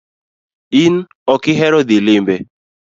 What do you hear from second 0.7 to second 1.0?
In